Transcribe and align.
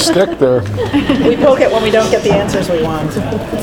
stick 0.00 0.38
there. 0.38 0.62
We 1.28 1.36
poke 1.36 1.60
it 1.60 1.70
when 1.70 1.82
we 1.82 1.90
don't 1.90 2.10
get 2.10 2.22
the 2.22 2.32
answers 2.32 2.68
we 2.68 2.82
want. 2.82 3.12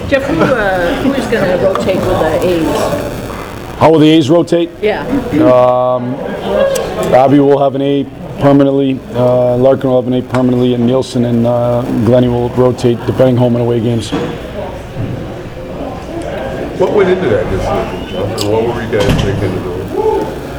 Jeff, 0.09 0.23
who, 0.23 0.39
uh, 0.41 1.03
who 1.03 1.13
is 1.13 1.25
going 1.27 1.43
to 1.43 1.65
rotate 1.65 1.97
with 1.97 2.19
the 2.19 2.39
A's? 2.43 3.77
How 3.79 3.91
will 3.91 3.99
the 3.99 4.09
A's 4.09 4.29
rotate? 4.29 4.69
Yeah. 4.81 5.05
Abby 7.13 7.39
will 7.39 7.59
have 7.59 7.75
an 7.75 7.81
A 7.81 8.03
permanently, 8.39 8.99
uh, 9.13 9.57
Larkin 9.57 9.89
will 9.89 10.01
have 10.01 10.07
an 10.11 10.13
A 10.13 10.21
permanently, 10.21 10.73
and 10.75 10.85
Nielsen 10.85 11.25
and 11.25 11.45
uh, 11.47 11.81
Glennie 12.05 12.27
will 12.27 12.49
rotate 12.49 12.97
depending 13.05 13.35
home 13.37 13.55
and 13.55 13.63
away 13.65 13.79
games. 13.79 14.11
What 16.79 16.93
went 16.93 17.09
into 17.09 17.27
that 17.29 17.43
decision, 17.49 18.07
Jeff? 18.09 18.43
And 18.43 18.51
what 18.51 18.63
were 18.63 18.81
you 18.83 18.91
guys 18.91 19.23
thinking 19.23 19.57
of 19.57 19.63
doing? 19.63 19.86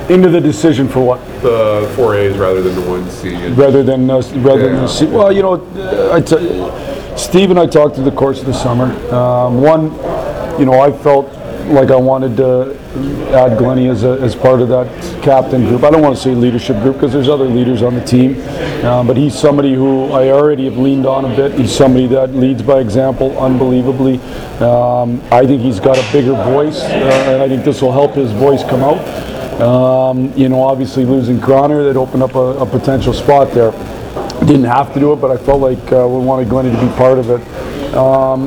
Into 0.09 0.30
the 0.30 0.40
decision 0.40 0.88
for 0.88 1.00
what? 1.00 1.20
The 1.43 1.90
four 1.95 2.14
A's 2.16 2.36
rather 2.38 2.62
than 2.62 2.75
the 2.75 2.90
one 2.90 3.08
C? 3.11 3.34
And- 3.34 3.57
rather 3.58 3.82
than, 3.82 4.11
uh, 4.11 4.22
rather 4.36 4.62
than, 4.70 4.80
Yeah. 4.80 4.86
see- 4.86 5.07
well, 5.07 5.30
you 5.30 5.43
know, 5.43 5.61
uh, 5.79 6.14
I 6.14 7.16
Steve 7.16 7.50
and 7.50 7.58
I 7.58 7.66
talked 7.66 7.96
through 7.96 8.04
the 8.04 8.13
course 8.13 8.40
of 8.40 8.46
the 8.46 8.54
summer. 8.54 8.86
Um, 9.14 9.61
One, 9.61 9.90
you 10.58 10.64
know, 10.64 10.80
I 10.80 10.90
felt 10.93 11.29
like 11.68 11.90
I 11.90 11.96
wanted 11.96 12.36
to 12.39 12.75
add 13.35 13.58
Glennie 13.58 13.89
as, 13.89 14.02
a, 14.04 14.13
as 14.22 14.35
part 14.35 14.63
of 14.63 14.68
that 14.71 14.86
captain 15.21 15.66
group. 15.66 15.85
I 15.85 15.90
don't 15.90 16.00
want 16.00 16.16
to 16.16 16.22
say 16.22 16.30
leadership 16.35 16.80
group 16.80 16.94
because 16.94 17.13
there's 17.13 17.29
other 17.29 17.44
leaders 17.44 17.82
on 17.82 17.94
the 17.94 18.00
team, 18.00 18.43
uh, 18.85 19.02
but 19.02 19.16
he's 19.16 19.35
somebody 19.38 19.75
who 19.75 20.07
I 20.13 20.30
already 20.30 20.64
have 20.64 20.79
leaned 20.79 21.04
on 21.07 21.27
a 21.27 21.36
bit. 21.36 21.52
He's 21.52 21.72
somebody 21.75 22.07
that 22.07 22.35
leads 22.35 22.63
by 22.63 22.79
example 22.79 23.36
unbelievably. 23.38 24.21
Um, 24.61 25.21
I 25.30 25.44
think 25.44 25.61
he's 25.61 25.80
got 25.80 25.99
a 25.99 26.13
bigger 26.13 26.32
voice, 26.32 26.80
uh, 26.82 26.86
and 27.29 27.43
I 27.43 27.49
think 27.49 27.64
this 27.64 27.82
will 27.82 27.93
help 27.93 28.13
his 28.14 28.30
voice 28.32 28.63
come 28.64 28.82
out. 28.82 28.99
Um, 29.61 30.32
you 30.36 30.48
know, 30.48 30.62
obviously 30.62 31.04
losing 31.04 31.40
Cronner, 31.40 31.82
that 31.82 31.96
opened 31.96 32.22
up 32.22 32.36
a, 32.36 32.58
a 32.58 32.66
potential 32.66 33.12
spot 33.12 33.53
there. 33.53 33.72
Didn't 34.47 34.64
have 34.64 34.94
to 34.94 35.00
do 35.00 35.12
it, 35.12 35.16
but 35.16 35.33
I 35.33 35.36
felt 35.36 35.61
like 35.61 35.92
uh, 35.92 36.06
we 36.06 36.25
wanted 36.25 36.48
Glennie 36.48 36.70
to 36.70 36.80
be 36.80 36.89
part 36.97 37.19
of 37.19 37.30
it. 37.30 37.94
Um, 37.94 38.42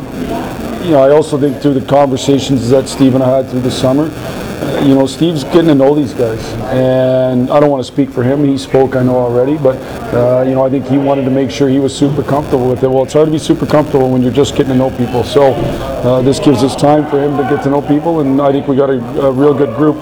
you 0.85 0.91
know, 0.91 1.03
I 1.03 1.11
also 1.11 1.38
think 1.38 1.61
through 1.61 1.73
the 1.75 1.86
conversations 1.86 2.69
that 2.69 2.88
Steve 2.88 3.13
and 3.13 3.23
I 3.23 3.30
had 3.38 3.49
through 3.49 3.59
the 3.59 3.71
summer, 3.71 4.05
uh, 4.05 4.83
you 4.86 4.95
know, 4.95 5.05
Steve's 5.05 5.44
getting 5.44 5.67
to 5.67 5.75
know 5.75 5.94
these 5.94 6.13
guys, 6.13 6.41
and 6.71 7.52
I 7.52 7.59
don't 7.59 7.69
want 7.69 7.86
to 7.86 7.91
speak 7.91 8.09
for 8.09 8.23
him. 8.23 8.45
He 8.45 8.58
spoke, 8.58 8.95
I 8.95 9.03
know 9.03 9.17
already, 9.17 9.58
but 9.58 9.75
uh, 10.14 10.43
you 10.43 10.55
know, 10.55 10.66
I 10.66 10.69
think 10.69 10.88
he 10.88 10.97
wanted 10.97 11.25
to 11.25 11.31
make 11.31 11.52
sure 11.52 11.67
he 11.67 11.80
was 11.80 11.95
super 11.95 12.23
comfortable 12.23 12.69
with 12.69 12.83
it. 12.83 12.88
Well, 12.88 13.03
it's 13.03 13.14
hard 13.14 13.25
to 13.27 13.31
be 13.31 13.39
super 13.39 13.66
comfortable 13.66 14.09
when 14.09 14.21
you're 14.21 14.31
just 14.31 14.55
getting 14.55 14.71
to 14.71 14.77
know 14.77 14.95
people. 14.97 15.23
So 15.23 15.52
uh, 15.53 16.21
this 16.21 16.39
gives 16.39 16.64
us 16.64 16.75
time 16.75 17.09
for 17.09 17.21
him 17.21 17.36
to 17.38 17.43
get 17.43 17.64
to 17.64 17.69
know 17.69 17.81
people, 17.81 18.21
and 18.21 18.41
I 18.41 18.52
think 18.52 18.67
we 18.67 18.75
got 18.75 18.89
a, 18.89 18.99
a 19.21 19.31
real 19.31 19.53
good 19.53 19.75
group. 19.75 19.97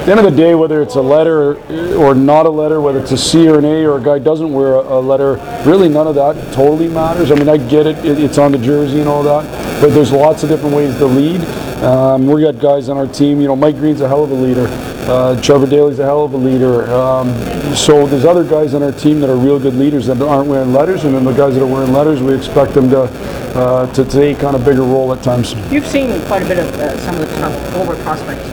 At 0.00 0.06
the 0.06 0.12
end 0.12 0.20
of 0.20 0.34
the 0.34 0.42
day, 0.42 0.54
whether 0.54 0.80
it's 0.80 0.94
a 0.94 1.02
letter 1.02 1.56
or 1.98 2.14
not 2.14 2.46
a 2.46 2.50
letter, 2.50 2.80
whether 2.80 3.00
it's 3.00 3.12
a 3.12 3.18
C 3.18 3.46
or 3.46 3.58
an 3.58 3.66
A 3.66 3.84
or 3.84 3.98
a 3.98 4.02
guy 4.02 4.18
doesn't 4.18 4.50
wear 4.50 4.76
a, 4.76 4.98
letter, 4.98 5.34
really 5.66 5.90
none 5.90 6.06
of 6.06 6.14
that 6.14 6.34
totally 6.54 6.88
matters. 6.88 7.30
I 7.30 7.34
mean, 7.34 7.50
I 7.50 7.58
get 7.58 7.86
it, 7.86 8.02
it 8.04 8.18
it's 8.18 8.38
on 8.38 8.52
the 8.52 8.58
jersey 8.58 9.00
and 9.00 9.08
all 9.08 9.22
that, 9.22 9.44
but 9.80 9.92
there's 9.92 10.10
lots 10.10 10.42
of 10.42 10.48
different 10.48 10.74
ways 10.74 10.96
to 10.96 11.04
lead. 11.04 11.42
Um, 11.84 12.26
we 12.26 12.40
got 12.40 12.58
guys 12.58 12.88
on 12.88 12.96
our 12.96 13.06
team, 13.06 13.42
you 13.42 13.46
know, 13.46 13.54
Mike 13.54 13.76
Green's 13.76 14.00
a 14.00 14.08
hell 14.08 14.24
of 14.24 14.30
a 14.30 14.34
leader. 14.34 14.66
Uh, 15.06 15.38
Trevor 15.42 15.66
Daley's 15.66 15.98
a 15.98 16.04
hell 16.04 16.24
of 16.24 16.32
a 16.32 16.36
leader. 16.36 16.90
Um, 16.90 17.28
so 17.74 18.06
there's 18.06 18.24
other 18.24 18.44
guys 18.44 18.72
on 18.72 18.82
our 18.82 18.92
team 18.92 19.20
that 19.20 19.28
are 19.28 19.36
real 19.36 19.58
good 19.58 19.74
leaders 19.74 20.06
that 20.06 20.22
aren't 20.22 20.48
wearing 20.48 20.72
letters, 20.72 21.04
and 21.04 21.14
then 21.14 21.24
the 21.24 21.32
guys 21.32 21.54
that 21.54 21.62
are 21.62 21.66
wearing 21.70 21.92
letters, 21.92 22.22
we 22.22 22.34
expect 22.34 22.72
them 22.72 22.88
to 22.88 23.02
uh, 23.02 23.92
to 23.92 24.04
take 24.04 24.44
on 24.44 24.54
a 24.54 24.58
bigger 24.58 24.82
role 24.82 25.12
at 25.12 25.22
times. 25.22 25.54
You've 25.70 25.86
seen 25.86 26.08
quite 26.26 26.42
a 26.42 26.46
bit 26.46 26.58
of 26.58 26.72
uh, 26.74 26.96
some 27.00 27.16
of 27.16 27.20
the 27.20 27.36
top 27.36 27.52
forward 27.72 27.98
prospects, 27.98 28.48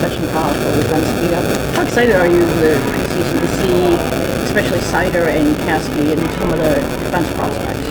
done. 0.00 1.74
How 1.74 1.82
excited 1.82 2.16
are 2.16 2.26
you 2.26 2.40
the 2.40 2.72
preseason 2.88 3.40
to 3.40 3.48
see, 3.60 4.39
especially 4.50 4.80
Seider 4.80 5.28
and 5.28 5.54
Caskey 5.58 6.12
and 6.12 6.30
some 6.32 6.52
of 6.52 6.58
the 6.58 6.74
defense 7.04 7.32
prospects? 7.34 7.90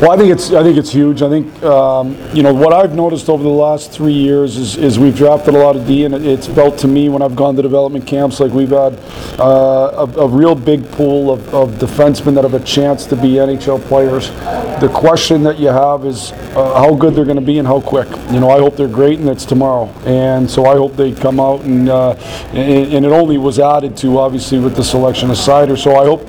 Well, 0.00 0.10
I 0.10 0.18
think 0.18 0.30
it's 0.30 0.52
I 0.52 0.62
think 0.62 0.76
it's 0.76 0.92
huge. 0.92 1.22
I 1.22 1.30
think 1.30 1.62
um, 1.62 2.18
you 2.34 2.42
know 2.42 2.52
what 2.52 2.74
I've 2.74 2.94
noticed 2.94 3.30
over 3.30 3.42
the 3.42 3.48
last 3.48 3.92
three 3.92 4.12
years 4.12 4.58
is, 4.58 4.76
is 4.76 4.98
we've 4.98 5.16
drafted 5.16 5.54
a 5.54 5.58
lot 5.58 5.74
of 5.74 5.86
D, 5.86 6.04
and 6.04 6.14
it, 6.14 6.22
it's 6.22 6.46
felt 6.46 6.76
to 6.80 6.86
me 6.86 7.08
when 7.08 7.22
I've 7.22 7.34
gone 7.34 7.56
to 7.56 7.62
development 7.62 8.06
camps 8.06 8.38
like 8.38 8.52
we've 8.52 8.68
had 8.68 8.92
uh, 9.40 10.06
a, 10.06 10.20
a 10.20 10.28
real 10.28 10.54
big 10.54 10.86
pool 10.92 11.32
of, 11.32 11.48
of 11.54 11.70
defensemen 11.78 12.34
that 12.34 12.44
have 12.44 12.52
a 12.52 12.62
chance 12.62 13.06
to 13.06 13.16
be 13.16 13.36
NHL 13.36 13.80
players. 13.84 14.28
The 14.82 14.90
question 14.92 15.42
that 15.44 15.58
you 15.58 15.68
have 15.68 16.04
is 16.04 16.32
uh, 16.32 16.74
how 16.74 16.94
good 16.94 17.14
they're 17.14 17.24
going 17.24 17.40
to 17.40 17.42
be 17.42 17.58
and 17.58 17.66
how 17.66 17.80
quick. 17.80 18.10
You 18.30 18.40
know, 18.40 18.50
I 18.50 18.58
hope 18.58 18.76
they're 18.76 18.88
great, 18.88 19.18
and 19.18 19.30
it's 19.30 19.46
tomorrow. 19.46 19.86
And 20.04 20.50
so 20.50 20.66
I 20.66 20.74
hope 20.74 20.94
they 20.96 21.12
come 21.12 21.40
out 21.40 21.62
and 21.62 21.88
uh, 21.88 22.10
and, 22.52 22.92
and 22.92 23.06
it 23.06 23.12
only 23.12 23.38
was 23.38 23.58
added 23.58 23.96
to 23.98 24.18
obviously 24.18 24.58
with 24.58 24.76
the 24.76 24.84
selection 24.84 25.30
of 25.30 25.38
Seider. 25.38 25.82
So 25.82 25.95
I 25.96 26.04
hope 26.04 26.22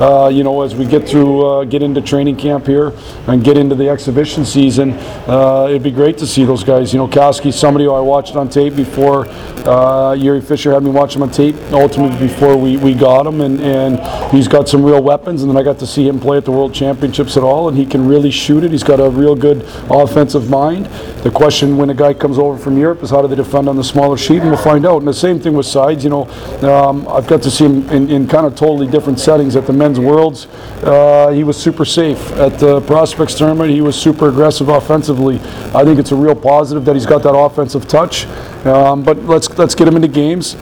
uh, 0.00 0.28
you 0.28 0.44
know 0.44 0.62
as 0.62 0.74
we 0.74 0.86
get 0.86 1.08
through 1.08 1.46
uh, 1.46 1.64
get 1.64 1.82
into 1.82 2.00
training 2.00 2.36
camp 2.36 2.66
here 2.66 2.92
and 3.26 3.42
get 3.42 3.56
into 3.56 3.74
the 3.74 3.88
exhibition 3.88 4.44
season, 4.44 4.92
uh, 5.28 5.66
it'd 5.68 5.82
be 5.82 5.90
great 5.90 6.18
to 6.18 6.26
see 6.26 6.44
those 6.44 6.64
guys. 6.64 6.92
You 6.92 6.98
know, 6.98 7.08
Koski's 7.08 7.58
somebody 7.58 7.84
who 7.84 7.92
I 7.92 8.00
watched 8.00 8.36
on 8.36 8.48
tape 8.48 8.76
before. 8.76 9.26
Uh, 9.64 10.14
Jiri 10.14 10.42
Fischer 10.44 10.72
had 10.72 10.82
me 10.82 10.90
watch 10.90 11.16
him 11.16 11.22
on 11.22 11.30
tape 11.30 11.56
ultimately 11.72 12.18
before 12.18 12.56
we, 12.56 12.76
we 12.76 12.92
got 12.92 13.26
him, 13.26 13.40
and, 13.40 13.60
and 13.60 14.30
he's 14.30 14.46
got 14.46 14.68
some 14.68 14.84
real 14.84 15.02
weapons. 15.02 15.42
And 15.42 15.50
then 15.50 15.56
I 15.56 15.62
got 15.62 15.78
to 15.78 15.86
see 15.86 16.06
him 16.06 16.20
play 16.20 16.36
at 16.36 16.44
the 16.44 16.52
World 16.52 16.74
Championships 16.74 17.36
at 17.36 17.42
all, 17.42 17.68
and 17.68 17.76
he 17.76 17.86
can 17.86 18.06
really 18.06 18.30
shoot 18.30 18.62
it. 18.62 18.72
He's 18.72 18.82
got 18.82 19.00
a 19.00 19.08
real 19.08 19.34
good 19.34 19.62
offensive 19.90 20.50
mind. 20.50 20.86
The 21.24 21.30
question 21.30 21.78
when 21.78 21.88
a 21.88 21.94
guy 21.94 22.12
comes 22.12 22.38
over 22.38 22.58
from 22.58 22.76
Europe 22.76 23.02
is 23.02 23.10
how 23.10 23.22
do 23.22 23.28
they 23.28 23.36
defend 23.36 23.68
on 23.68 23.76
the 23.76 23.84
smaller 23.84 24.18
sheet, 24.18 24.40
and 24.40 24.50
we'll 24.50 24.58
find 24.58 24.84
out. 24.84 24.98
And 24.98 25.08
the 25.08 25.14
same 25.14 25.40
thing 25.40 25.54
with 25.54 25.66
sides. 25.66 26.04
You 26.04 26.10
know, 26.10 26.24
um, 26.68 27.08
I've 27.08 27.26
got 27.26 27.42
to 27.42 27.50
see 27.50 27.64
him 27.64 27.88
in, 27.88 28.10
in 28.10 28.28
kind 28.28 28.46
of 28.46 28.54
totally 28.54 28.86
different 28.86 29.13
settings 29.16 29.56
at 29.56 29.66
the 29.66 29.72
men's 29.72 30.00
worlds. 30.00 30.46
Uh, 30.82 31.30
he 31.30 31.44
was 31.44 31.56
super 31.56 31.84
safe 31.84 32.32
at 32.32 32.58
the 32.58 32.80
prospects 32.82 33.34
tournament. 33.34 33.70
He 33.70 33.80
was 33.80 34.00
super 34.00 34.28
aggressive 34.28 34.68
offensively. 34.68 35.40
I 35.74 35.84
think 35.84 35.98
it's 35.98 36.12
a 36.12 36.16
real 36.16 36.34
positive 36.34 36.84
that 36.84 36.94
he's 36.94 37.06
got 37.06 37.22
that 37.22 37.36
offensive 37.36 37.88
touch. 37.88 38.26
Um, 38.66 39.02
but 39.02 39.18
let's 39.24 39.48
let's 39.58 39.74
get 39.74 39.88
him 39.88 39.96
into 39.96 40.08
games. 40.08 40.56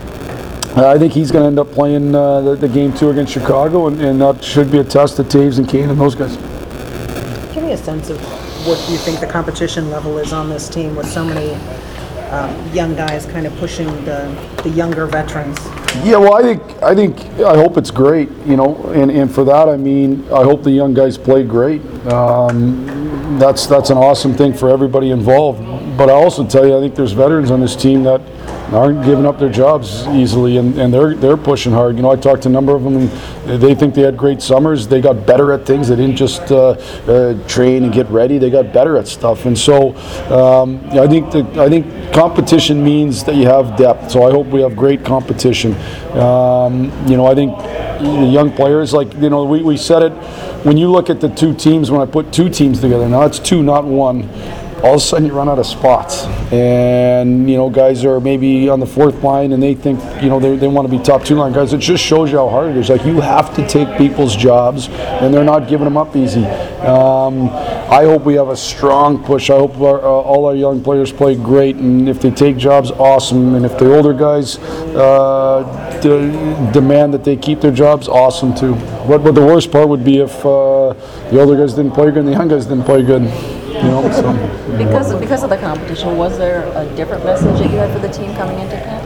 Uh, 0.74 0.88
I 0.88 0.98
think 0.98 1.12
he's 1.12 1.30
going 1.30 1.42
to 1.42 1.48
end 1.48 1.58
up 1.58 1.70
playing 1.70 2.14
uh, 2.14 2.40
the, 2.40 2.56
the 2.56 2.68
game 2.68 2.94
two 2.94 3.10
against 3.10 3.32
Chicago, 3.32 3.88
and, 3.88 4.00
and 4.00 4.20
that 4.22 4.42
should 4.42 4.70
be 4.70 4.78
a 4.78 4.84
test 4.84 5.16
to 5.16 5.22
Toews 5.22 5.58
and 5.58 5.68
Kane 5.68 5.90
and 5.90 6.00
those 6.00 6.14
guys. 6.14 6.34
Give 7.54 7.62
me 7.62 7.72
a 7.72 7.76
sense 7.76 8.08
of 8.08 8.18
what 8.66 8.78
you 8.88 8.96
think 8.96 9.20
the 9.20 9.26
competition 9.26 9.90
level 9.90 10.16
is 10.16 10.32
on 10.32 10.48
this 10.48 10.70
team 10.70 10.96
with 10.96 11.06
so 11.06 11.24
many 11.24 11.50
um, 12.32 12.72
young 12.72 12.96
guys 12.96 13.26
kind 13.26 13.46
of 13.46 13.54
pushing 13.56 13.86
the, 14.04 14.34
the 14.62 14.70
younger 14.70 15.06
veterans. 15.06 15.58
Yeah, 16.02 16.16
well, 16.16 16.34
I 16.34 16.42
think 16.42 16.82
I 16.82 16.94
think 16.94 17.20
I 17.40 17.54
hope 17.54 17.76
it's 17.76 17.90
great, 17.90 18.30
you 18.46 18.56
know, 18.56 18.76
and, 18.92 19.10
and 19.10 19.32
for 19.32 19.44
that 19.44 19.68
I 19.68 19.76
mean 19.76 20.24
I 20.32 20.42
hope 20.42 20.62
the 20.62 20.70
young 20.70 20.94
guys 20.94 21.18
play 21.18 21.44
great. 21.44 21.82
Um, 22.06 23.38
that's 23.38 23.66
that's 23.66 23.90
an 23.90 23.98
awesome 23.98 24.34
thing 24.34 24.54
for 24.54 24.70
everybody 24.70 25.10
involved. 25.10 25.60
But 25.96 26.08
I 26.08 26.14
also 26.14 26.46
tell 26.46 26.66
you, 26.66 26.76
I 26.76 26.80
think 26.80 26.94
there's 26.94 27.12
veterans 27.12 27.50
on 27.50 27.60
this 27.60 27.76
team 27.76 28.02
that 28.04 28.22
aren't 28.74 29.04
giving 29.04 29.26
up 29.26 29.38
their 29.38 29.50
jobs 29.50 30.06
easily, 30.08 30.56
and, 30.56 30.78
and 30.78 30.92
they're 30.92 31.14
they're 31.14 31.36
pushing 31.36 31.72
hard. 31.72 31.96
You 31.96 32.02
know, 32.02 32.10
I 32.10 32.16
talked 32.16 32.42
to 32.42 32.48
a 32.48 32.52
number 32.52 32.74
of 32.74 32.82
them, 32.82 32.96
and 32.96 33.62
they 33.62 33.74
think 33.74 33.94
they 33.94 34.02
had 34.02 34.16
great 34.16 34.42
summers. 34.42 34.86
They 34.86 35.00
got 35.00 35.26
better 35.26 35.52
at 35.52 35.66
things. 35.66 35.88
They 35.88 35.96
didn't 35.96 36.16
just 36.16 36.50
uh, 36.50 36.70
uh, 36.70 37.48
train 37.48 37.84
and 37.84 37.92
get 37.92 38.08
ready. 38.08 38.38
They 38.38 38.50
got 38.50 38.72
better 38.72 38.96
at 38.96 39.08
stuff. 39.08 39.46
And 39.46 39.58
so, 39.58 39.94
um, 40.30 40.80
I 40.90 41.06
think 41.06 41.32
that 41.32 41.58
I 41.58 41.68
think 41.68 42.12
competition 42.12 42.82
means 42.82 43.24
that 43.24 43.36
you 43.36 43.46
have 43.46 43.76
depth. 43.76 44.10
So 44.10 44.26
I 44.26 44.30
hope 44.30 44.46
we 44.48 44.62
have 44.62 44.76
great 44.76 45.04
competition. 45.04 45.74
Um, 46.16 46.90
you 47.08 47.16
know, 47.16 47.26
I 47.26 47.34
think 47.34 47.56
the 47.58 48.28
young 48.30 48.52
players, 48.52 48.92
like 48.92 49.12
you 49.14 49.30
know, 49.30 49.44
we, 49.44 49.62
we 49.62 49.76
said 49.76 50.02
it 50.02 50.12
when 50.64 50.76
you 50.76 50.90
look 50.90 51.10
at 51.10 51.20
the 51.20 51.28
two 51.28 51.54
teams. 51.54 51.90
When 51.90 52.00
I 52.00 52.06
put 52.06 52.32
two 52.32 52.48
teams 52.48 52.80
together, 52.80 53.08
now 53.08 53.22
it's 53.22 53.38
two, 53.38 53.62
not 53.62 53.84
one 53.84 54.28
all 54.82 54.94
of 54.94 54.96
a 54.96 55.00
sudden 55.00 55.26
you 55.26 55.32
run 55.32 55.48
out 55.48 55.60
of 55.60 55.66
spots. 55.66 56.24
And, 56.52 57.48
you 57.48 57.56
know, 57.56 57.70
guys 57.70 58.04
are 58.04 58.20
maybe 58.20 58.68
on 58.68 58.80
the 58.80 58.86
fourth 58.86 59.22
line 59.22 59.52
and 59.52 59.62
they 59.62 59.74
think, 59.74 60.00
you 60.20 60.28
know, 60.28 60.40
they, 60.40 60.56
they 60.56 60.66
want 60.66 60.90
to 60.90 60.96
be 60.96 61.02
top 61.02 61.24
two 61.24 61.36
line 61.36 61.52
guys. 61.52 61.72
It 61.72 61.78
just 61.78 62.02
shows 62.02 62.32
you 62.32 62.38
how 62.38 62.48
hard 62.48 62.70
it 62.70 62.76
is. 62.76 62.88
Like, 62.88 63.04
you 63.04 63.20
have 63.20 63.54
to 63.54 63.66
take 63.68 63.96
people's 63.96 64.34
jobs 64.34 64.88
and 64.88 65.32
they're 65.32 65.44
not 65.44 65.68
giving 65.68 65.84
them 65.84 65.96
up 65.96 66.16
easy. 66.16 66.44
Um, 66.44 67.48
I 67.48 68.04
hope 68.04 68.22
we 68.22 68.34
have 68.34 68.48
a 68.48 68.56
strong 68.56 69.22
push. 69.22 69.50
I 69.50 69.58
hope 69.58 69.80
our, 69.80 70.00
uh, 70.00 70.04
all 70.04 70.46
our 70.46 70.56
young 70.56 70.82
players 70.82 71.12
play 71.12 71.36
great. 71.36 71.76
And 71.76 72.08
if 72.08 72.20
they 72.20 72.32
take 72.32 72.56
jobs, 72.56 72.90
awesome. 72.90 73.54
And 73.54 73.64
if 73.64 73.78
the 73.78 73.94
older 73.94 74.12
guys 74.12 74.58
uh, 74.58 76.00
de- 76.02 76.72
demand 76.72 77.14
that 77.14 77.22
they 77.22 77.36
keep 77.36 77.60
their 77.60 77.70
jobs, 77.70 78.08
awesome 78.08 78.52
too. 78.52 78.74
What, 78.74 79.22
what 79.22 79.36
the 79.36 79.46
worst 79.46 79.70
part 79.70 79.88
would 79.88 80.04
be 80.04 80.18
if 80.18 80.44
uh, 80.44 80.92
the 81.30 81.40
older 81.40 81.56
guys 81.56 81.74
didn't 81.74 81.92
play 81.92 82.06
good 82.06 82.18
and 82.18 82.28
the 82.28 82.32
young 82.32 82.48
guys 82.48 82.66
didn't 82.66 82.84
play 82.84 83.02
good. 83.02 83.22
Know, 83.82 84.10
so. 84.12 84.78
Because 84.78 85.14
because 85.18 85.42
of 85.42 85.50
the 85.50 85.58
competition, 85.58 86.16
was 86.16 86.38
there 86.38 86.64
a 86.76 86.84
different 86.96 87.24
message 87.24 87.58
that 87.58 87.70
you 87.70 87.76
had 87.76 87.92
for 87.92 87.98
the 87.98 88.12
team 88.12 88.34
coming 88.34 88.58
into 88.58 88.76
camp? 88.76 89.02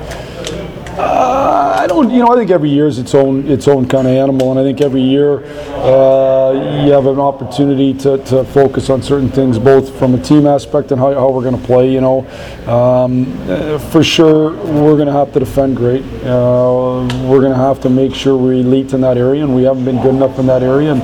Uh, 0.98 1.76
I 1.78 1.86
don't, 1.86 2.10
you 2.10 2.20
know, 2.20 2.28
I 2.28 2.36
think 2.36 2.50
every 2.50 2.70
year 2.70 2.86
is 2.86 2.98
its 2.98 3.14
own 3.14 3.46
its 3.48 3.68
own 3.68 3.86
kind 3.86 4.06
of 4.06 4.14
animal, 4.14 4.50
and 4.50 4.58
I 4.58 4.62
think 4.62 4.80
every 4.80 5.02
year 5.02 5.44
uh, 5.44 6.52
you 6.84 6.90
have 6.92 7.06
an 7.06 7.20
opportunity 7.20 7.92
to, 7.94 8.16
to 8.24 8.44
focus 8.44 8.88
on 8.88 9.02
certain 9.02 9.28
things, 9.28 9.58
both 9.58 9.94
from 9.98 10.14
a 10.14 10.22
team 10.22 10.46
aspect 10.46 10.92
and 10.92 11.00
how, 11.00 11.12
how 11.12 11.30
we're 11.30 11.42
going 11.42 11.60
to 11.60 11.66
play. 11.66 11.92
You 11.92 12.00
know, 12.00 12.20
um, 12.66 13.26
uh, 13.50 13.78
for 13.78 14.02
sure 14.02 14.52
we're 14.52 14.96
going 14.96 15.06
to 15.06 15.12
have 15.12 15.34
to 15.34 15.40
defend 15.40 15.76
great. 15.76 16.02
Uh, 16.24 17.06
we're 17.28 17.40
going 17.40 17.52
to 17.52 17.58
have 17.58 17.78
to 17.82 17.90
make 17.90 18.14
sure 18.14 18.36
we're 18.36 18.54
elite 18.54 18.94
in 18.94 19.02
that 19.02 19.18
area, 19.18 19.44
and 19.44 19.54
we 19.54 19.64
haven't 19.64 19.84
been 19.84 20.00
good 20.00 20.14
enough 20.14 20.38
in 20.38 20.46
that 20.46 20.62
area. 20.62 20.92
And 20.92 21.02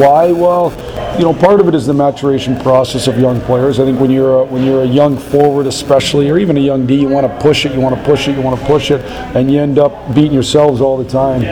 why? 0.00 0.32
Well 0.32 0.70
you 1.18 1.22
know, 1.22 1.32
part 1.32 1.60
of 1.60 1.68
it 1.68 1.74
is 1.74 1.86
the 1.86 1.94
maturation 1.94 2.58
process 2.60 3.06
of 3.06 3.18
young 3.18 3.40
players. 3.42 3.78
I 3.78 3.84
think 3.84 4.00
when 4.00 4.10
you're 4.10 4.40
a, 4.40 4.44
when 4.44 4.64
you're 4.64 4.82
a 4.82 4.86
young 4.86 5.16
forward, 5.16 5.66
especially, 5.66 6.28
or 6.28 6.38
even 6.38 6.56
a 6.56 6.60
young 6.60 6.86
D, 6.86 6.96
you 6.96 7.08
want 7.08 7.26
to 7.26 7.38
push 7.40 7.64
it, 7.64 7.72
you 7.72 7.80
want 7.80 7.96
to 7.96 8.02
push 8.04 8.26
it, 8.26 8.36
you 8.36 8.42
want 8.42 8.58
to 8.58 8.66
push 8.66 8.90
it, 8.90 9.00
and 9.36 9.50
you 9.50 9.60
end 9.60 9.78
up 9.78 10.14
beating 10.14 10.32
yourselves 10.32 10.80
all 10.80 10.96
the 10.96 11.08
time. 11.08 11.42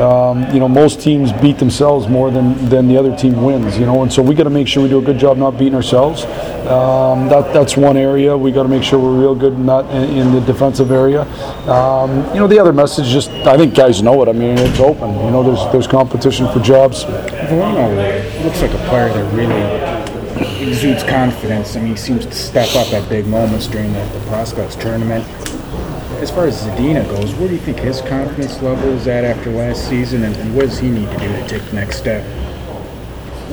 Um, 0.00 0.52
you 0.54 0.58
know, 0.58 0.68
most 0.68 1.00
teams 1.00 1.32
beat 1.32 1.58
themselves 1.58 2.08
more 2.08 2.30
than, 2.30 2.68
than 2.70 2.88
the 2.88 2.96
other 2.96 3.14
team 3.14 3.42
wins. 3.42 3.78
You 3.78 3.86
know, 3.86 4.02
and 4.02 4.12
so 4.12 4.22
we 4.22 4.34
got 4.34 4.44
to 4.44 4.50
make 4.50 4.66
sure 4.66 4.82
we 4.82 4.88
do 4.88 4.98
a 4.98 5.02
good 5.02 5.18
job 5.18 5.36
not 5.36 5.58
beating 5.58 5.74
ourselves. 5.74 6.24
Um, 6.70 7.28
that 7.28 7.52
that's 7.52 7.76
one 7.76 7.96
area 7.96 8.36
we 8.36 8.52
got 8.52 8.62
to 8.62 8.68
make 8.68 8.82
sure 8.82 8.98
we're 8.98 9.18
real 9.18 9.34
good 9.34 9.54
in 9.54 9.66
that 9.66 9.84
in, 9.90 10.16
in 10.16 10.32
the 10.32 10.40
defensive 10.40 10.90
area. 10.92 11.22
Um, 11.68 12.26
you 12.32 12.40
know, 12.40 12.46
the 12.46 12.58
other 12.58 12.72
message, 12.72 13.06
just 13.06 13.30
I 13.30 13.56
think 13.56 13.74
guys 13.74 14.02
know 14.02 14.22
it. 14.22 14.28
I 14.28 14.32
mean, 14.32 14.56
it's 14.56 14.80
open. 14.80 15.10
You 15.24 15.30
know, 15.30 15.42
there's 15.42 15.72
there's 15.72 15.86
competition 15.86 16.50
for 16.52 16.60
jobs. 16.60 17.04
Veleno 17.50 18.44
looks 18.44 18.62
like 18.62 18.70
a 18.70 18.88
player 18.88 19.12
that 19.12 19.34
really 19.34 20.70
exudes 20.70 21.02
confidence. 21.02 21.74
I 21.74 21.80
mean, 21.80 21.90
he 21.90 21.96
seems 21.96 22.24
to 22.24 22.32
step 22.32 22.68
up 22.76 22.92
at 22.92 23.08
big 23.08 23.26
moments 23.26 23.66
during 23.66 23.92
the, 23.92 24.04
the 24.04 24.20
prospects 24.28 24.76
tournament. 24.76 25.26
As 26.22 26.30
far 26.30 26.46
as 26.46 26.62
Zadina 26.62 27.04
goes, 27.08 27.34
where 27.34 27.48
do 27.48 27.54
you 27.54 27.60
think 27.60 27.78
his 27.78 28.02
confidence 28.02 28.62
level 28.62 28.90
is 28.90 29.08
at 29.08 29.24
after 29.24 29.50
last 29.50 29.88
season, 29.88 30.22
and, 30.22 30.36
and 30.36 30.54
what 30.54 30.66
does 30.66 30.78
he 30.78 30.90
need 30.90 31.10
to 31.10 31.18
do 31.18 31.26
to 31.26 31.48
take 31.48 31.62
the 31.64 31.74
next 31.74 31.98
step? 31.98 32.24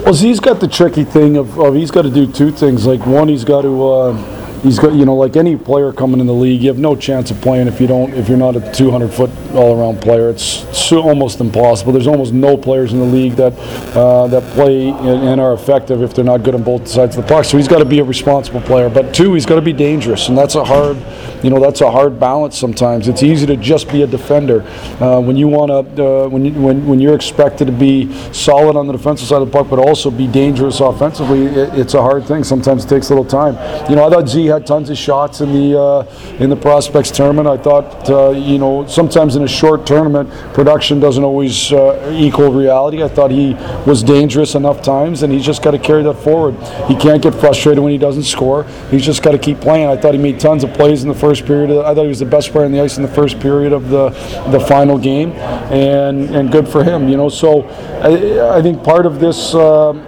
Well, 0.04 0.14
he's 0.14 0.40
got 0.40 0.60
the 0.60 0.68
tricky 0.68 1.04
thing 1.04 1.36
of, 1.36 1.58
of 1.60 1.74
he's 1.74 1.90
got 1.90 2.04
to 2.04 2.12
do 2.12 2.32
two 2.32 2.52
things. 2.52 2.86
Like 2.86 3.04
one, 3.08 3.28
he's 3.30 3.46
got 3.46 3.64
to 3.64 3.84
uh, 3.84 4.37
he's 4.64 4.80
got 4.80 4.94
you 4.94 5.06
know 5.06 5.16
like 5.16 5.36
any 5.36 5.56
player 5.56 5.92
coming 5.92 6.20
in 6.20 6.28
the 6.28 6.34
league, 6.34 6.62
you 6.62 6.68
have 6.68 6.78
no 6.78 6.96
chance 6.96 7.32
of 7.32 7.40
playing 7.42 7.68
if 7.68 7.80
you 7.80 7.88
don't 7.88 8.14
if 8.14 8.28
you're 8.28 8.38
not 8.38 8.56
a 8.56 8.72
200 8.74 9.14
foot 9.14 9.30
all 9.54 9.80
around 9.80 10.02
player. 10.02 10.30
It's 10.30 10.44
so 10.78 11.02
almost 11.02 11.40
impossible. 11.40 11.94
There's 11.94 12.08
almost 12.08 12.34
no 12.34 12.58
players 12.58 12.94
in 12.94 13.00
the 13.00 13.06
league 13.06 13.34
that 13.34 13.54
uh, 13.96 14.28
that 14.28 14.44
play 14.54 14.90
and, 14.90 15.28
and 15.28 15.42
are 15.42 15.54
effective 15.54 16.02
if 16.02 16.14
they're 16.14 16.26
not 16.26 16.44
good 16.44 16.56
on 16.56 16.64
both 16.64 16.88
sides 16.88 17.18
of 17.18 17.24
the 17.24 17.28
puck. 17.28 17.46
So 17.46 17.58
he's 17.58 17.68
got 17.68 17.80
to 17.80 17.86
be 17.86 18.00
a 18.00 18.04
responsible 18.04 18.62
player. 18.62 18.90
But 18.90 19.14
two, 19.14 19.34
he's 19.34 19.46
got 19.46 19.56
to 19.56 19.62
be 19.62 19.74
dangerous, 19.74 20.30
and 20.30 20.38
that's 20.38 20.56
a 20.56 20.64
hard 20.64 20.98
you 21.44 21.50
know 21.50 21.60
that's 21.60 21.82
a 21.82 21.92
hard 21.92 22.20
balance 22.20 22.58
sometimes. 22.58 23.08
It's 23.08 23.24
easy 23.24 23.46
to 23.48 23.58
just 23.58 23.92
be 23.92 24.02
a 24.02 24.08
defender 24.08 24.62
uh, 25.02 25.22
when 25.22 25.38
you 25.38 25.48
want 25.48 25.96
to 25.96 26.06
uh, 26.06 26.28
when 26.28 26.46
you, 26.46 26.54
when 26.54 26.86
when 26.88 27.00
you're 27.00 27.16
expected 27.16 27.66
to 27.66 27.72
be 27.72 28.12
solid 28.34 28.76
on 28.76 28.88
the 28.88 28.94
defensive 28.94 29.28
side 29.28 29.42
of 29.42 29.52
the 29.52 29.52
puck, 29.52 29.70
but 29.70 29.80
also 29.80 30.10
be 30.10 30.28
dangerous 30.28 30.80
offensively. 30.80 31.46
It, 31.46 31.74
it's 31.78 31.94
a 31.94 32.02
hard 32.02 32.26
thing. 32.26 32.44
Sometimes 32.44 32.86
it 32.86 32.90
takes 32.90 33.10
a 33.10 33.16
little 33.16 33.30
time. 33.30 33.56
You 33.90 33.96
know, 33.96 34.08
I 34.08 34.10
thought 34.10 34.30
Z 34.30 34.46
had 34.46 34.66
tons 34.66 34.90
of 34.90 34.98
shots 34.98 35.42
in 35.42 35.54
the 35.54 35.80
uh, 35.80 36.38
in 36.40 36.50
the 36.50 36.56
prospects 36.56 37.12
tournament. 37.12 37.48
I 37.48 37.58
thought 37.58 38.10
uh, 38.10 38.30
you 38.32 38.58
know 38.58 38.88
sometimes 38.88 39.36
in 39.36 39.44
a 39.44 39.48
short 39.48 39.86
tournament, 39.86 40.30
production 40.54 41.00
doesn't 41.00 41.24
always 41.24 41.72
uh, 41.72 42.12
equal 42.16 42.52
reality. 42.52 43.04
I 43.04 43.08
thought 43.08 43.32
he 43.32 43.54
was 43.86 44.04
dangerous 44.04 44.56
enough 44.56 44.82
times, 44.82 45.24
and 45.24 45.32
he's 45.32 45.46
just 45.46 45.64
got 45.64 45.72
to 45.72 45.80
carry 45.80 46.04
that 46.04 46.16
forward. 46.16 46.56
He 46.88 46.96
can't 46.96 47.22
get 47.22 47.36
frustrated 47.36 47.84
when 47.84 47.92
he 47.92 47.98
doesn't 47.98 48.24
score. 48.24 48.64
He's 48.90 49.06
just 49.06 49.22
got 49.22 49.32
to 49.32 49.38
keep 49.38 49.60
playing. 49.60 49.88
I 49.88 49.98
thought 49.98 50.14
he 50.14 50.20
made 50.20 50.40
tons 50.40 50.64
of 50.64 50.74
plays 50.74 51.04
in 51.04 51.10
the 51.10 51.16
first 51.16 51.27
period. 51.36 51.72
I 51.72 51.94
thought 51.94 52.04
he 52.04 52.08
was 52.08 52.20
the 52.20 52.26
best 52.26 52.52
player 52.52 52.66
on 52.66 52.72
the 52.72 52.82
ice 52.82 52.98
in 52.98 53.04
the 53.04 53.10
first 53.10 53.40
period 53.40 53.74
of 53.74 53.90
the 53.90 54.10
the 54.52 54.60
final 54.60 54.98
game, 54.98 55.32
and 55.72 56.36
and 56.36 56.52
good 56.52 56.68
for 56.68 56.84
him. 56.84 57.10
You 57.10 57.18
know, 57.18 57.30
so 57.30 57.64
I, 58.02 58.58
I 58.58 58.62
think 58.62 58.84
part 58.84 59.06
of 59.06 59.20
this. 59.20 59.54
Um, 59.54 60.06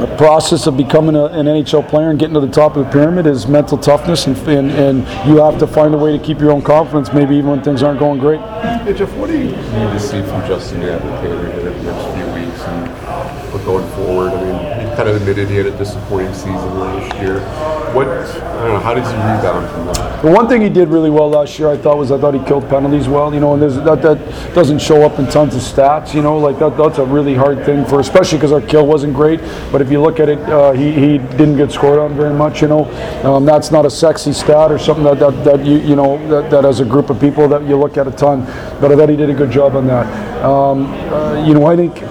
the 0.00 0.14
process 0.18 0.66
of 0.66 0.76
becoming 0.76 1.16
a, 1.16 1.24
an 1.26 1.46
NHL 1.46 1.88
player 1.88 2.10
and 2.10 2.18
getting 2.18 2.34
to 2.34 2.40
the 2.40 2.50
top 2.50 2.76
of 2.76 2.84
the 2.84 2.92
pyramid 2.92 3.26
is 3.26 3.46
mental 3.46 3.78
toughness, 3.78 4.26
and, 4.26 4.36
and, 4.46 4.70
and 4.70 4.98
you 5.26 5.38
have 5.38 5.58
to 5.58 5.66
find 5.66 5.94
a 5.94 5.96
way 5.96 6.16
to 6.16 6.22
keep 6.22 6.38
your 6.38 6.50
own 6.52 6.60
confidence, 6.60 7.14
maybe 7.14 7.34
even 7.36 7.48
when 7.48 7.62
things 7.62 7.82
aren't 7.82 7.98
going 7.98 8.20
great. 8.20 8.38
Hey, 8.40 8.92
Jeff, 8.92 9.10
what 9.14 9.28
do 9.28 9.38
you 9.38 9.44
need 9.44 9.56
to 9.56 9.98
see 9.98 10.20
from 10.20 10.46
Justin 10.46 10.82
Abdelkader 10.82 11.50
in 11.50 11.64
the 11.64 11.82
next 11.82 12.14
few 12.14 12.26
weeks 12.34 12.60
and 12.60 13.52
but 13.52 13.64
going 13.64 13.88
forward? 13.92 14.32
I 14.32 14.44
mean, 14.44 14.75
he 14.75 14.75
kind 14.96 15.08
of 15.10 15.16
admitted 15.16 15.50
he 15.50 15.56
had 15.56 15.66
a 15.66 15.76
disappointing 15.76 16.32
season 16.32 16.80
last 16.80 17.20
year. 17.20 17.40
What, 17.92 18.08
I 18.08 18.64
don't 18.64 18.68
know, 18.68 18.80
how 18.80 18.94
did 18.94 19.04
he 19.04 19.10
rebound 19.10 19.70
from 19.70 19.86
that? 19.86 20.22
The 20.22 20.30
one 20.30 20.48
thing 20.48 20.62
he 20.62 20.70
did 20.70 20.88
really 20.88 21.10
well 21.10 21.28
last 21.28 21.58
year, 21.58 21.68
I 21.68 21.76
thought, 21.76 21.98
was 21.98 22.10
I 22.10 22.18
thought 22.18 22.32
he 22.32 22.42
killed 22.44 22.68
penalties 22.68 23.06
well. 23.06 23.32
You 23.32 23.40
know, 23.40 23.52
and 23.52 23.62
that 23.62 24.00
that 24.00 24.54
doesn't 24.54 24.78
show 24.80 25.02
up 25.02 25.18
in 25.18 25.26
tons 25.26 25.54
of 25.54 25.60
stats. 25.60 26.14
You 26.14 26.22
know, 26.22 26.38
like 26.38 26.58
that 26.58 26.78
that's 26.78 26.96
a 26.98 27.04
really 27.04 27.34
hard 27.34 27.64
thing 27.66 27.84
for, 27.84 28.00
especially 28.00 28.38
because 28.38 28.52
our 28.52 28.62
kill 28.62 28.86
wasn't 28.86 29.14
great. 29.14 29.40
But 29.70 29.82
if 29.82 29.90
you 29.90 30.00
look 30.00 30.18
at 30.18 30.30
it, 30.30 30.38
uh, 30.38 30.72
he, 30.72 30.92
he 30.92 31.18
didn't 31.18 31.58
get 31.58 31.70
scored 31.70 31.98
on 31.98 32.16
very 32.16 32.34
much. 32.34 32.62
You 32.62 32.68
know, 32.68 32.84
um, 33.22 33.44
that's 33.44 33.70
not 33.70 33.84
a 33.84 33.90
sexy 33.90 34.32
stat 34.32 34.72
or 34.72 34.78
something 34.78 35.04
that, 35.04 35.18
that, 35.18 35.44
that 35.44 35.66
you 35.66 35.78
you 35.78 35.96
know 35.96 36.16
that, 36.28 36.50
that 36.50 36.64
as 36.64 36.80
a 36.80 36.84
group 36.84 37.10
of 37.10 37.20
people 37.20 37.46
that 37.48 37.62
you 37.64 37.76
look 37.76 37.98
at 37.98 38.08
a 38.08 38.12
ton. 38.12 38.46
But 38.80 38.92
I 38.92 38.96
thought 38.96 39.10
he 39.10 39.16
did 39.16 39.28
a 39.28 39.34
good 39.34 39.50
job 39.50 39.76
on 39.76 39.86
that. 39.88 40.06
Um, 40.42 40.86
uh, 41.12 41.44
you 41.46 41.52
know, 41.52 41.66
I 41.66 41.76
think 41.76 42.02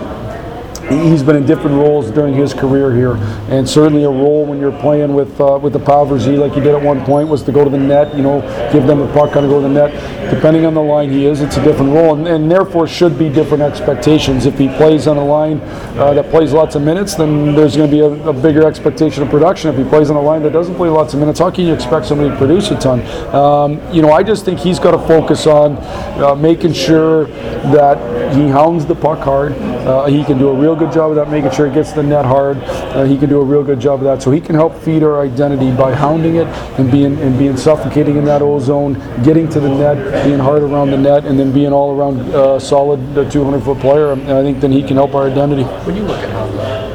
he's 0.89 1.23
been 1.23 1.35
in 1.35 1.45
different 1.45 1.77
roles 1.77 2.11
during 2.11 2.33
his 2.33 2.53
career 2.53 2.93
here, 2.93 3.15
and 3.49 3.67
certainly 3.67 4.03
a 4.03 4.09
role 4.09 4.45
when 4.45 4.59
you're 4.59 4.77
playing 4.79 5.13
with 5.13 5.39
uh, 5.39 5.59
with 5.61 5.73
the 5.73 6.17
Z 6.17 6.37
like 6.37 6.55
you 6.55 6.61
did 6.61 6.75
at 6.75 6.81
one 6.81 7.03
point 7.05 7.27
was 7.27 7.43
to 7.43 7.51
go 7.51 7.63
to 7.63 7.69
the 7.69 7.77
net, 7.77 8.15
you 8.15 8.23
know, 8.23 8.41
give 8.71 8.85
them 8.87 8.99
the 8.99 9.07
puck, 9.13 9.31
kind 9.33 9.45
of 9.45 9.51
go 9.51 9.61
to 9.61 9.67
the 9.67 9.73
net. 9.73 10.31
Depending 10.33 10.65
on 10.65 10.73
the 10.73 10.81
line 10.81 11.11
he 11.11 11.25
is, 11.25 11.41
it's 11.41 11.57
a 11.57 11.63
different 11.63 11.93
role, 11.93 12.15
and, 12.15 12.27
and 12.27 12.51
therefore 12.51 12.87
should 12.87 13.17
be 13.17 13.29
different 13.29 13.61
expectations. 13.61 14.45
If 14.45 14.57
he 14.57 14.67
plays 14.67 15.07
on 15.07 15.17
a 15.17 15.25
line 15.25 15.59
uh, 15.97 16.13
that 16.13 16.29
plays 16.31 16.51
lots 16.51 16.75
of 16.75 16.81
minutes, 16.81 17.15
then 17.15 17.55
there's 17.55 17.77
going 17.77 17.89
to 17.89 17.95
be 17.95 18.01
a, 18.01 18.29
a 18.29 18.33
bigger 18.33 18.65
expectation 18.67 19.23
of 19.23 19.29
production. 19.29 19.69
If 19.69 19.77
he 19.77 19.83
plays 19.83 20.09
on 20.09 20.15
a 20.15 20.21
line 20.21 20.41
that 20.43 20.51
doesn't 20.51 20.75
play 20.75 20.89
lots 20.89 21.13
of 21.13 21.19
minutes, 21.19 21.39
how 21.39 21.51
can 21.51 21.65
you 21.65 21.73
expect 21.73 22.07
somebody 22.07 22.29
to 22.29 22.37
produce 22.37 22.71
a 22.71 22.79
ton? 22.79 23.01
Um, 23.35 23.93
you 23.93 24.01
know, 24.01 24.11
I 24.11 24.23
just 24.23 24.45
think 24.45 24.59
he's 24.59 24.79
got 24.79 24.91
to 24.91 25.07
focus 25.07 25.47
on 25.47 25.77
uh, 26.21 26.35
making 26.35 26.73
sure 26.73 27.25
that 27.25 28.33
he 28.35 28.47
hounds 28.47 28.85
the 28.85 28.95
puck 28.95 29.19
hard. 29.19 29.53
Uh, 29.53 30.05
he 30.05 30.23
can 30.23 30.37
do 30.37 30.49
a 30.49 30.53
real 30.53 30.74
good 30.75 30.91
job 30.91 31.11
of 31.11 31.15
that, 31.15 31.29
making 31.29 31.51
sure 31.51 31.67
he 31.67 31.73
gets 31.73 31.91
the 31.93 32.03
net 32.03 32.25
hard. 32.25 32.57
Uh, 32.57 33.03
he 33.03 33.17
can 33.17 33.29
do 33.29 33.41
a 33.41 33.43
real 33.43 33.63
good 33.63 33.79
job 33.79 33.99
of 33.99 34.05
that. 34.05 34.21
So 34.21 34.31
he 34.31 34.41
can 34.41 34.55
help 34.55 34.75
feed 34.75 35.03
our 35.03 35.21
identity 35.21 35.71
by 35.71 35.93
hounding 35.93 36.35
it 36.35 36.47
and 36.77 36.91
being 36.91 37.17
and 37.19 37.37
being 37.37 37.57
suffocating 37.57 38.17
in 38.17 38.25
that 38.25 38.41
old 38.41 38.61
zone, 38.61 38.93
getting 39.23 39.49
to 39.49 39.59
the 39.59 39.69
net, 39.69 40.25
being 40.25 40.39
hard 40.39 40.63
around 40.63 40.91
the 40.91 40.97
net, 40.97 41.25
and 41.25 41.39
then 41.39 41.51
being 41.51 41.73
all 41.73 41.97
around 41.97 42.19
uh, 42.33 42.59
solid 42.59 42.99
200 43.31 43.61
foot 43.61 43.79
player. 43.79 44.11
And 44.11 44.31
I 44.31 44.43
think 44.43 44.59
then 44.59 44.71
he 44.71 44.83
can 44.83 44.97
help 44.97 45.13
our 45.15 45.27
identity. 45.27 45.63
When 45.85 45.95
you 45.95 46.03
look 46.03 46.19
at 46.19 46.29
how 46.29 46.45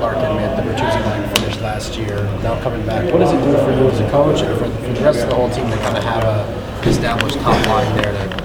Larkin 0.00 0.25
and 0.25 0.59
the 0.59 0.73
Bertuzzi 0.73 1.05
line 1.06 1.35
finished 1.37 1.61
last 1.61 1.97
year, 1.97 2.25
now 2.43 2.61
coming 2.62 2.85
back, 2.87 3.12
what 3.12 3.19
does 3.19 3.32
it 3.32 3.43
do 3.44 3.53
for 3.65 3.73
you 3.73 3.88
as 3.88 4.00
a 4.00 4.11
coach 4.11 4.43
and 4.43 4.59
for, 4.59 4.65
for 4.65 4.93
the 4.93 5.00
rest 5.03 5.21
of 5.21 5.31
the 5.31 5.35
whole 5.35 5.50
team 5.50 5.69
to 5.71 5.77
kind 5.79 5.97
of 5.97 6.05
have 6.05 6.25
a 6.25 6.61
established 6.88 7.38
top 7.41 7.67
line 7.67 7.97
there 7.97 8.12
that 8.12 8.40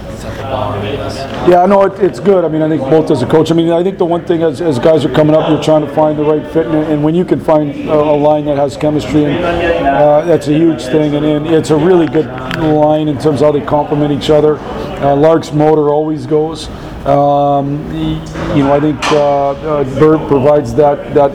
Yeah, 1.50 1.64
I 1.64 1.66
know 1.66 1.84
it, 1.86 2.00
it's 2.04 2.20
good. 2.20 2.44
I 2.44 2.48
mean, 2.48 2.62
I 2.62 2.70
think 2.70 2.82
both 2.82 3.12
as 3.12 3.22
a 3.22 3.28
coach. 3.28 3.52
I 3.52 3.54
mean, 3.54 3.72
I 3.72 3.84
think 3.84 3.98
the 3.98 4.06
one 4.06 4.26
thing 4.26 4.44
as, 4.44 4.62
as 4.62 4.80
guys 4.80 5.06
are 5.06 5.14
coming 5.14 5.36
up, 5.36 5.50
you're 5.50 5.62
trying 5.62 5.86
to 5.86 5.94
find 5.94 6.18
the 6.18 6.24
right 6.24 6.46
fit, 6.52 6.66
and, 6.68 6.76
and 6.92 7.04
when 7.04 7.16
you 7.16 7.26
can 7.26 7.40
find 7.40 7.72
a, 7.90 7.94
a 7.94 8.18
line 8.18 8.46
that 8.46 8.58
has 8.58 8.78
chemistry, 8.78 9.26
and 9.26 9.44
uh, 9.44 10.22
that's 10.26 10.48
a 10.48 10.54
huge 10.54 10.84
thing. 10.84 11.16
And, 11.16 11.26
and 11.26 11.48
it's 11.48 11.70
a 11.70 11.78
really 11.78 12.08
good 12.08 12.28
line 12.58 13.08
in 13.08 13.20
terms 13.20 13.42
of 13.42 13.48
how 13.48 13.52
they 13.52 13.66
complement 13.66 14.12
each 14.12 14.30
other. 14.30 14.58
Uh, 14.58 15.16
Lark's 15.16 15.52
motor 15.52 15.90
always 15.90 16.26
goes. 16.26 16.68
Um, 17.06 17.86
you 18.56 18.64
know, 18.64 18.74
I 18.74 18.80
think 18.80 19.04
uh, 19.12 19.50
uh, 19.52 20.00
Bert 20.00 20.28
provides 20.28 20.74
that 20.76 21.14
that 21.14 21.32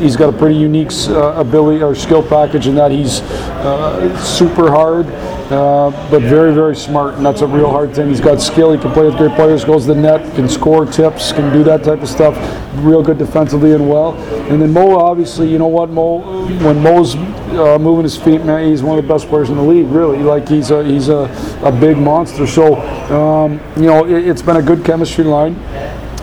he's 0.00 0.16
got 0.16 0.34
a 0.34 0.36
pretty 0.36 0.56
unique 0.56 0.92
uh, 1.08 1.34
ability 1.34 1.82
or 1.82 1.94
skill 1.94 2.22
package 2.22 2.66
in 2.66 2.74
that 2.76 2.90
he's 2.90 3.20
uh, 3.20 4.16
super 4.22 4.70
hard, 4.70 5.06
uh, 5.50 5.90
but 6.10 6.22
very 6.22 6.52
very 6.52 6.76
smart, 6.76 7.14
and 7.14 7.24
that's 7.24 7.40
a 7.40 7.46
real 7.46 7.70
hard 7.70 7.94
thing. 7.94 8.08
He's 8.08 8.20
got 8.20 8.40
skill. 8.40 8.72
He 8.72 8.78
can 8.78 8.92
play 8.92 9.04
with 9.04 9.16
great 9.16 9.34
players. 9.34 9.64
Goes 9.64 9.86
to 9.86 9.94
the 9.94 10.00
net, 10.00 10.34
can 10.34 10.48
score 10.48 10.86
tips, 10.86 11.32
can 11.32 11.52
do 11.52 11.62
that 11.64 11.84
type 11.84 12.00
of 12.00 12.08
stuff. 12.08 12.36
Real 12.84 13.02
good 13.02 13.18
defensively 13.18 13.72
and 13.72 13.88
well. 13.88 14.14
And 14.50 14.62
then 14.62 14.72
Mo, 14.72 14.98
obviously, 14.98 15.50
you 15.50 15.58
know 15.58 15.66
what 15.66 15.90
Mo 15.90 16.46
when 16.64 16.82
Mo's 16.82 17.14
uh, 17.16 17.78
moving 17.78 18.04
his 18.04 18.16
feet, 18.16 18.44
man, 18.44 18.68
he's 18.70 18.82
one 18.82 18.98
of 18.98 19.04
the 19.04 19.12
best 19.12 19.28
players 19.28 19.50
in 19.50 19.56
the 19.56 19.62
league. 19.62 19.86
Really, 19.86 20.18
like 20.18 20.48
he's 20.48 20.70
a 20.70 20.84
he's 20.84 21.08
a, 21.08 21.24
a 21.64 21.72
big 21.72 21.96
monster. 21.96 22.46
So 22.46 22.76
um, 23.10 23.60
you 23.76 23.86
know, 23.86 24.06
it, 24.06 24.28
it's 24.28 24.42
been 24.42 24.56
a 24.56 24.62
good 24.62 24.84
chemistry 24.84 25.24
line 25.24 25.56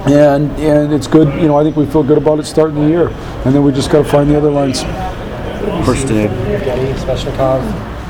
and 0.08 0.52
and 0.60 0.94
it's 0.94 1.08
good. 1.08 1.28
You 1.42 1.48
know, 1.48 1.58
I 1.58 1.64
think 1.64 1.76
we 1.76 1.86
feel 1.86 2.04
good 2.04 2.18
about 2.18 2.40
it 2.40 2.46
starting 2.46 2.76
the 2.76 2.88
year, 2.88 3.10
and 3.46 3.56
then 3.56 3.64
we 3.64 3.72
just 3.72 3.92
got 3.92 4.04
to 4.04 4.10
find 4.10 4.30
the 4.30 4.38
other 4.38 4.52
lines. 4.52 4.84
Getty, 6.64 6.94
Svechnikov, 6.94 7.62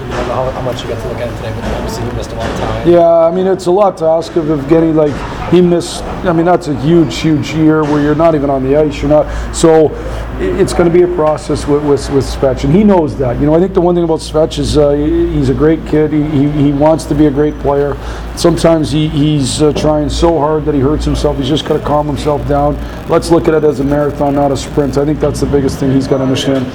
How, 0.06 0.50
how 0.52 0.62
much 0.62 0.82
you 0.82 0.90
got 0.90 1.02
to 1.02 1.08
look 1.08 1.18
at 1.18 1.32
it 1.32 1.36
today, 1.38 1.54
but 1.54 1.64
obviously 1.74 2.06
you 2.06 2.12
missed 2.14 2.32
a 2.32 2.36
lot 2.36 2.50
of 2.50 2.60
time. 2.60 2.90
Yeah, 2.90 3.08
I 3.08 3.32
mean, 3.32 3.48
it's 3.48 3.68
a 3.68 3.72
lot 3.72 3.98
to 3.98 4.06
ask 4.06 4.36
of 4.36 4.46
Evgeny. 4.46 4.94
Like, 4.94 5.14
he 5.52 5.62
missed, 5.62 6.04
I 6.04 6.34
mean, 6.34 6.46
that's 6.46 6.68
a 6.68 6.80
huge, 6.82 7.18
huge 7.18 7.52
year 7.52 7.84
where 7.84 8.02
you're 8.02 8.16
not 8.16 8.36
even 8.36 8.50
on 8.50 8.64
the 8.64 8.76
ice. 8.76 9.02
You're 9.02 9.10
not, 9.10 9.56
so 9.56 9.92
it's 10.40 10.74
going 10.74 10.92
to 10.92 10.94
be 10.94 11.04
a 11.04 11.16
process 11.16 11.66
with, 11.68 11.84
with, 11.84 12.10
with 12.12 12.26
Svech, 12.26 12.64
and 12.64 12.74
he 12.74 12.84
knows 12.84 13.18
that. 13.18 13.40
You 13.40 13.46
know, 13.46 13.56
I 13.56 13.60
think 13.60 13.74
the 13.74 13.82
one 13.82 13.96
thing 13.96 14.04
about 14.04 14.20
Svech 14.20 14.58
is 14.60 14.78
uh, 14.78 14.92
he's 14.92 15.50
a 15.50 15.54
great 15.54 15.86
kid. 15.88 16.12
He, 16.12 16.24
he, 16.24 16.50
he 16.52 16.72
wants 16.74 17.06
to 17.06 17.16
be 17.16 17.28
a 17.28 17.32
great 17.32 17.58
player. 17.60 17.96
Sometimes 18.36 18.92
he, 18.92 19.08
he's 19.08 19.62
uh, 19.62 19.72
trying 19.74 20.10
so 20.10 20.38
hard 20.38 20.66
that 20.66 20.74
he 20.74 20.82
hurts 20.82 21.06
himself. 21.06 21.38
He's 21.38 21.48
just 21.48 21.66
got 21.66 21.78
to 21.78 21.86
calm 21.86 22.08
himself 22.08 22.46
down. 22.48 22.76
Let's 23.08 23.32
look 23.32 23.48
at 23.48 23.54
it 23.54 23.64
as 23.64 23.80
a 23.80 23.84
marathon, 23.84 24.36
not 24.36 24.52
a 24.52 24.58
sprint. 24.58 24.98
I 24.98 25.06
think 25.06 25.20
that's 25.20 25.40
the 25.40 25.46
biggest 25.46 25.80
thing 25.80 25.92
he's 25.92 26.08
got 26.08 26.18
to 26.18 26.24
understand. 26.24 26.66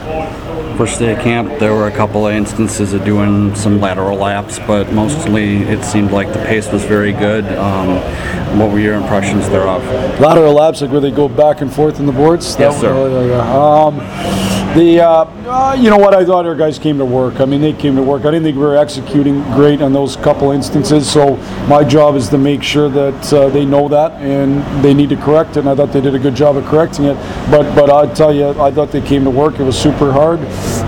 First 0.77 0.99
day 0.99 1.13
of 1.13 1.19
camp, 1.19 1.59
there 1.59 1.75
were 1.75 1.87
a 1.89 1.91
couple 1.91 2.27
of 2.27 2.33
instances 2.33 2.95
of 2.95 3.05
doing 3.05 3.55
some 3.55 3.81
lateral 3.81 4.17
laps, 4.17 4.59
but 4.61 4.91
mostly 4.93 5.59
it 5.65 5.85
seemed 5.85 6.11
like 6.11 6.29
the 6.33 6.43
pace 6.47 6.73
was 6.73 6.85
very 6.85 7.13
good. 7.13 7.45
Um, 7.45 7.99
what 8.59 8.71
were 8.71 8.81
your 8.81 8.95
impressions 8.95 9.49
thereof? 9.51 9.83
Lateral 10.21 10.55
laps, 10.55 10.81
like 10.81 10.91
where 10.91 11.01
they 11.01 11.11
go 11.11 11.29
back 11.29 11.61
and 11.61 11.73
forth 11.73 12.01
in 12.01 12.07
the 12.07 12.13
boards? 12.13 12.57
Yes, 12.59 12.81
sir. 12.81 13.29
yeah. 13.29 13.41
Um, 13.53 13.99
the, 14.75 15.01
uh, 15.01 15.25
uh, 15.49 15.77
you 15.79 15.91
know 15.91 15.97
what, 15.99 16.15
I 16.15 16.25
thought 16.25 16.47
our 16.47 16.55
guys 16.55 16.79
came 16.79 16.97
to 16.99 17.05
work. 17.05 17.41
I 17.41 17.45
mean, 17.45 17.61
they 17.61 17.73
came 17.73 17.97
to 17.97 18.03
work. 18.03 18.21
I 18.21 18.31
didn't 18.31 18.45
think 18.45 18.57
we 18.57 18.63
were 18.63 18.77
executing 18.77 19.43
great 19.55 19.83
on 19.83 19.93
those 19.93 20.15
couple 20.15 20.53
instances, 20.53 21.11
so 21.11 21.37
my 21.67 21.83
job 21.83 22.15
is 22.15 22.29
to 22.29 22.39
make 22.39 22.63
sure 22.63 22.89
that 22.89 23.33
uh, 23.33 23.49
they 23.49 23.65
know 23.65 23.89
that 23.89 24.13
and 24.23 24.63
they 24.85 24.95
need 24.95 25.09
to 25.09 25.17
correct 25.17 25.57
it, 25.57 25.61
and 25.61 25.69
I 25.69 25.75
thought 25.75 25.93
they 25.93 26.01
did 26.01 26.15
a 26.15 26.21
good 26.21 26.37
job 26.37 26.57
of 26.57 26.65
correcting 26.67 27.07
it. 27.07 27.17
But, 27.51 27.75
but 27.75 27.91
I 27.91 28.13
tell 28.15 28.33
you, 28.33 28.51
I 28.63 28.71
thought 28.71 28.93
they 28.93 29.01
came 29.01 29.25
to 29.25 29.31
work. 29.31 29.59
It 29.59 29.65
was 29.65 29.77
super 29.77 30.13
hard. 30.13 30.39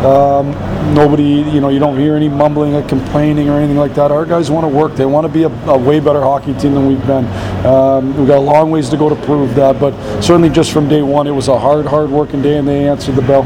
Um, 0.05 0.51
nobody, 0.95 1.23
you 1.23 1.61
know, 1.61 1.69
you 1.69 1.79
don't 1.79 1.97
hear 1.97 2.17
any 2.17 2.29
mumbling 2.29 2.75
or 2.75 2.83
complaining 2.89 3.49
or 3.49 3.59
anything 3.59 3.77
like 3.77 3.95
that. 3.95 4.11
Our 4.11 4.27
guys 4.27 4.51
want 4.51 4.65
to 4.65 4.69
work. 4.69 4.95
They 4.95 5.07
want 5.07 5.27
to 5.27 5.33
be 5.33 5.45
a, 5.45 5.49
a 5.71 5.79
way 5.79 6.01
better 6.01 6.21
hockey 6.21 6.55
team 6.55 6.75
than 6.75 6.87
we've 6.89 7.07
been. 7.07 7.27
Um, 7.65 8.17
we've 8.17 8.27
got 8.27 8.39
a 8.39 8.41
long 8.41 8.71
ways 8.71 8.89
to 8.91 8.97
go 8.97 9.09
to 9.09 9.17
prove 9.25 9.55
that, 9.55 9.79
but 9.79 9.93
certainly 10.21 10.49
just 10.51 10.73
from 10.73 10.89
day 10.89 11.03
one, 11.03 11.27
it 11.27 11.31
was 11.31 11.49
a 11.49 11.59
hard, 11.59 11.87
hard 11.87 12.11
working 12.11 12.43
day, 12.43 12.59
and 12.59 12.67
they 12.67 12.89
answered 12.89 13.15
the 13.15 13.23
bell. 13.23 13.45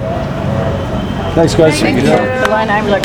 Thanks, 1.35 1.54
guys. 1.54 1.78
The 1.78 2.50
line 2.50 2.71
I'm 2.71 2.85
like, 2.85 2.92